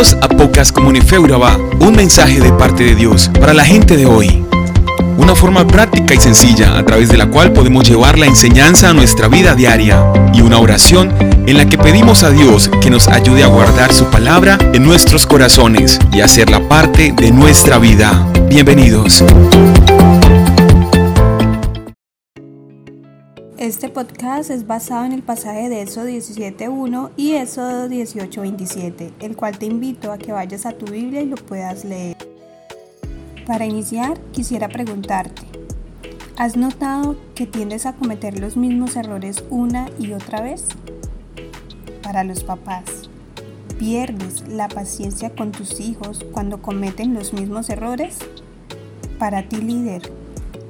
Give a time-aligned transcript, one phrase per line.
[0.00, 4.42] A Pocas Comunifeuraba, un mensaje de parte de Dios para la gente de hoy.
[5.18, 8.94] Una forma práctica y sencilla a través de la cual podemos llevar la enseñanza a
[8.94, 10.02] nuestra vida diaria
[10.32, 11.12] y una oración
[11.46, 15.26] en la que pedimos a Dios que nos ayude a guardar su palabra en nuestros
[15.26, 18.26] corazones y hacerla parte de nuestra vida.
[18.48, 19.22] Bienvenidos.
[23.60, 29.58] Este podcast es basado en el pasaje de Éxodo 17.1 y Éxodo 18.27, el cual
[29.58, 32.16] te invito a que vayas a tu Biblia y lo puedas leer.
[33.46, 35.42] Para iniciar, quisiera preguntarte,
[36.38, 40.64] ¿has notado que tiendes a cometer los mismos errores una y otra vez?
[42.02, 43.10] Para los papás,
[43.78, 48.20] ¿pierdes la paciencia con tus hijos cuando cometen los mismos errores?
[49.18, 50.10] Para ti líder,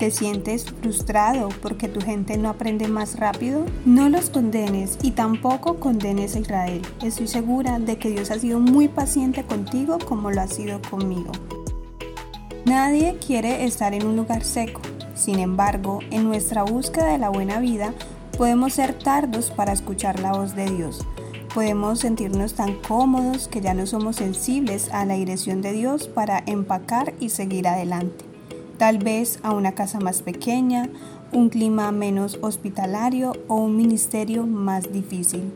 [0.00, 3.66] ¿Te sientes frustrado porque tu gente no aprende más rápido?
[3.84, 6.80] No los condenes y tampoco condenes a Israel.
[7.02, 11.32] Estoy segura de que Dios ha sido muy paciente contigo como lo ha sido conmigo.
[12.64, 14.80] Nadie quiere estar en un lugar seco.
[15.14, 17.92] Sin embargo, en nuestra búsqueda de la buena vida,
[18.38, 21.04] podemos ser tardos para escuchar la voz de Dios.
[21.54, 26.42] Podemos sentirnos tan cómodos que ya no somos sensibles a la dirección de Dios para
[26.46, 28.29] empacar y seguir adelante
[28.80, 30.88] tal vez a una casa más pequeña,
[31.32, 35.52] un clima menos hospitalario o un ministerio más difícil.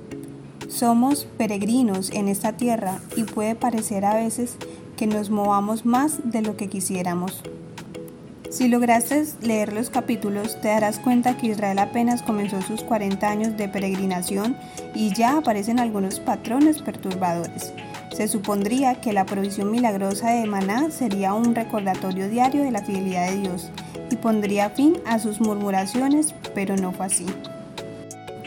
[0.69, 4.57] Somos peregrinos en esta tierra y puede parecer a veces
[4.99, 7.41] que nos movamos más de lo que quisiéramos.
[8.51, 13.57] Si lograste leer los capítulos, te darás cuenta que Israel apenas comenzó sus 40 años
[13.57, 14.55] de peregrinación
[14.95, 17.73] y ya aparecen algunos patrones perturbadores.
[18.15, 23.29] Se supondría que la provisión milagrosa de Maná sería un recordatorio diario de la fidelidad
[23.29, 23.73] de Dios
[24.09, 27.27] y pondría fin a sus murmuraciones, pero no fue así.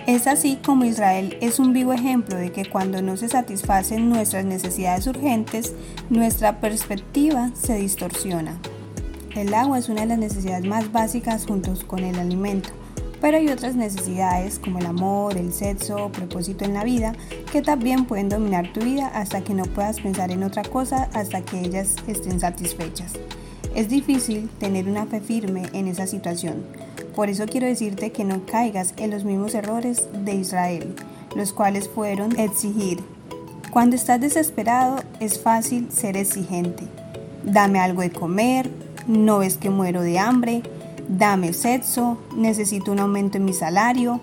[0.08, 4.46] Es así como Israel es un vivo ejemplo de que cuando no se satisfacen nuestras
[4.46, 5.74] necesidades urgentes,
[6.10, 8.58] nuestra perspectiva se distorsiona.
[9.36, 12.70] El agua es una de las necesidades más básicas juntos con el alimento
[13.22, 17.14] pero hay otras necesidades como el amor, el sexo propósito en la vida
[17.52, 21.42] que también pueden dominar tu vida hasta que no puedas pensar en otra cosa hasta
[21.42, 23.14] que ellas estén satisfechas.
[23.76, 26.64] Es difícil tener una fe firme en esa situación.
[27.16, 30.96] Por eso quiero decirte que no caigas en los mismos errores de Israel,
[31.36, 33.00] los cuales fueron exigir.
[33.72, 36.84] Cuando estás desesperado es fácil ser exigente.
[37.44, 38.70] Dame algo de comer,
[39.08, 40.64] no ves que muero de hambre,
[41.08, 44.20] dame sexo, necesito un aumento en mi salario.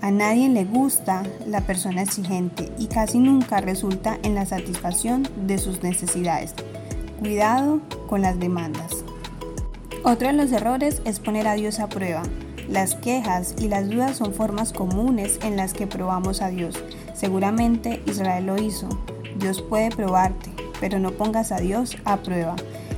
[0.00, 5.58] A nadie le gusta la persona exigente y casi nunca resulta en la satisfacción de
[5.58, 6.54] sus necesidades.
[7.18, 9.04] Cuidado con las demandas.
[10.02, 12.22] Otro de los errores es poner a Dios a prueba.
[12.68, 16.74] Las quejas y las dudas son formas comunes en las que probamos a Dios.
[17.14, 18.88] Seguramente Israel lo hizo.
[19.36, 20.50] Dios puede probarte,
[20.80, 22.56] pero no pongas a Dios a prueba.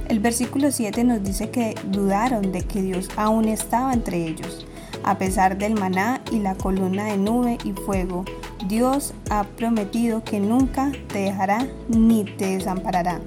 [0.09, 4.65] El versículo 7 nos dice que dudaron de que Dios aún estaba entre ellos.
[5.03, 8.25] A pesar del maná y la columna de nube y fuego,
[8.69, 13.21] Dios ha prometido que nunca te dejará ni te desamparará.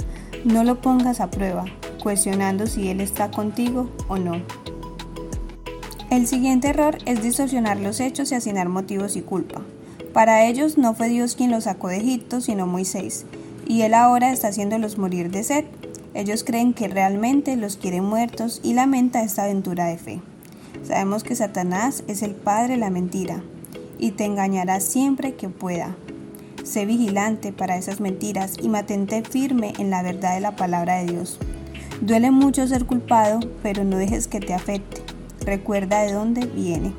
[0.45, 1.66] No lo pongas a prueba,
[2.01, 4.41] cuestionando si Él está contigo o no.
[6.09, 9.62] El siguiente error es distorsionar los hechos y asignar motivos y culpa.
[10.13, 13.25] Para ellos no fue Dios quien los sacó de Egipto, sino Moisés,
[13.68, 15.66] y Él ahora está haciéndolos morir de sed.
[16.14, 20.22] Ellos creen que realmente los quiere muertos y lamenta esta aventura de fe.
[20.84, 23.44] Sabemos que Satanás es el padre de la mentira
[24.00, 25.96] y te engañará siempre que pueda.
[26.64, 31.12] Sé vigilante para esas mentiras y mantente firme en la verdad de la palabra de
[31.12, 31.40] Dios.
[32.02, 35.02] Duele mucho ser culpado, pero no dejes que te afecte.
[35.46, 36.94] Recuerda de dónde viene.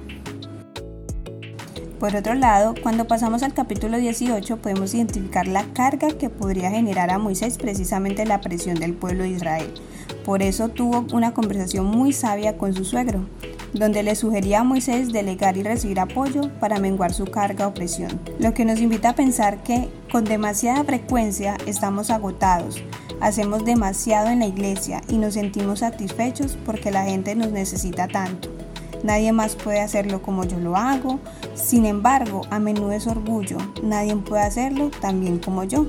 [2.00, 7.10] Por otro lado, cuando pasamos al capítulo 18 podemos identificar la carga que podría generar
[7.10, 9.70] a Moisés precisamente la presión del pueblo de Israel.
[10.24, 13.26] Por eso tuvo una conversación muy sabia con su suegro,
[13.74, 18.18] donde le sugería a Moisés delegar y recibir apoyo para menguar su carga o presión.
[18.38, 22.82] Lo que nos invita a pensar que con demasiada frecuencia estamos agotados,
[23.20, 28.59] hacemos demasiado en la iglesia y nos sentimos satisfechos porque la gente nos necesita tanto.
[29.02, 31.18] Nadie más puede hacerlo como yo lo hago.
[31.54, 33.58] Sin embargo, a menudo es orgullo.
[33.82, 35.86] Nadie puede hacerlo tan bien como yo.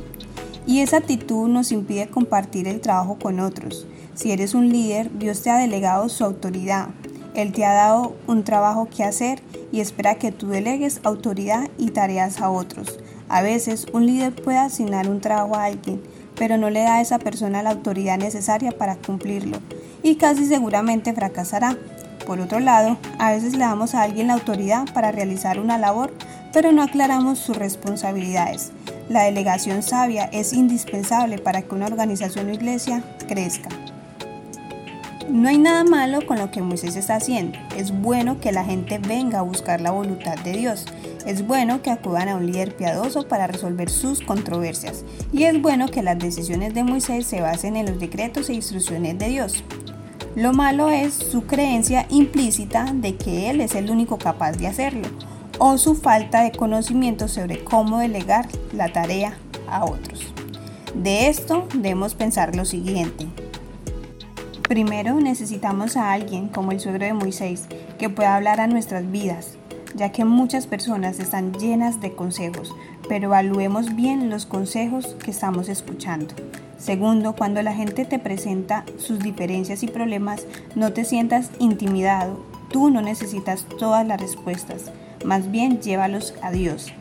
[0.66, 3.88] Y esa actitud nos impide compartir el trabajo con otros.
[4.14, 6.90] Si eres un líder, Dios te ha delegado su autoridad.
[7.34, 9.42] Él te ha dado un trabajo que hacer
[9.72, 13.00] y espera que tú delegues autoridad y tareas a otros.
[13.30, 16.02] A veces un líder puede asignar un trabajo a alguien,
[16.36, 19.60] pero no le da a esa persona la autoridad necesaria para cumplirlo
[20.04, 21.78] y casi seguramente fracasará.
[22.26, 26.14] Por otro lado, a veces le damos a alguien la autoridad para realizar una labor,
[26.54, 28.72] pero no aclaramos sus responsabilidades.
[29.10, 33.70] La delegación sabia es indispensable para que una organización o iglesia crezca.
[35.30, 37.58] No hay nada malo con lo que Moisés está haciendo.
[37.78, 40.86] Es bueno que la gente venga a buscar la voluntad de Dios.
[41.26, 45.06] Es bueno que acudan a un líder piadoso para resolver sus controversias.
[45.32, 49.18] Y es bueno que las decisiones de Moisés se basen en los decretos e instrucciones
[49.20, 49.64] de Dios.
[50.36, 55.10] Lo malo es su creencia implícita de que Él es el único capaz de hacerlo,
[55.60, 59.38] o su falta de conocimiento sobre cómo delegar la tarea
[59.70, 60.34] a otros.
[60.96, 63.28] De esto debemos pensar lo siguiente.
[64.70, 67.66] Primero necesitamos a alguien como el suegro de Moisés
[68.00, 69.58] que pueda hablar a nuestras vidas,
[69.96, 72.74] ya que muchas personas están llenas de consejos,
[73.10, 76.34] pero evaluemos bien los consejos que estamos escuchando.
[76.82, 80.46] Segundo, cuando la gente te presenta sus diferencias y problemas,
[80.76, 82.44] no te sientas intimidado.
[82.72, 84.92] Tú no necesitas todas las respuestas,
[85.24, 86.92] más bien llévalos a Dios.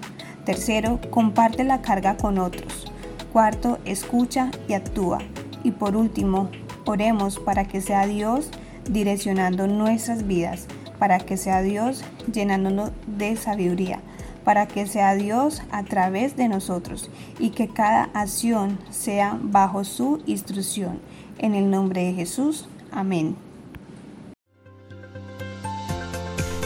[0.44, 2.92] Tercero, comparte la carga con otros.
[3.32, 5.18] Cuarto, escucha y actúa.
[5.62, 6.50] Y por último,
[6.90, 8.50] Oremos para que sea Dios
[8.90, 10.66] direccionando nuestras vidas,
[10.98, 14.00] para que sea Dios llenándonos de sabiduría,
[14.44, 20.20] para que sea Dios a través de nosotros y que cada acción sea bajo su
[20.26, 21.00] instrucción.
[21.38, 23.36] En el nombre de Jesús, amén.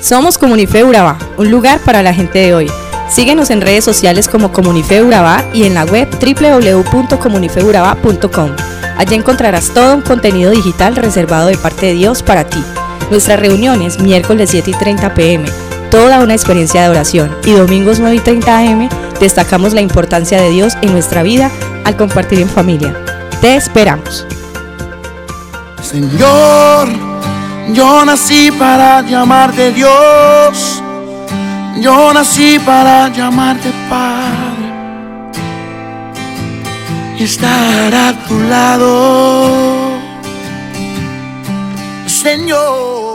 [0.00, 2.70] Somos Comunife Urabá, un lugar para la gente de hoy.
[3.08, 8.50] Síguenos en redes sociales como Comunife Urabá y en la web www.comunifeurabá.com.
[8.96, 12.62] Allí encontrarás todo un contenido digital reservado de parte de Dios para ti.
[13.10, 15.46] Nuestras reuniones miércoles 7 y 30 pm,
[15.94, 18.88] toda una experiencia de oración y domingos 9 y 30 am
[19.20, 21.52] destacamos la importancia de Dios en nuestra vida
[21.84, 22.92] al compartir en familia.
[23.40, 24.26] Te esperamos.
[25.80, 26.88] Señor,
[27.72, 30.82] yo nací para llamarte Dios,
[31.80, 34.64] yo nací para llamarte Padre
[37.20, 39.48] estar a tu lado,
[42.08, 43.13] Señor.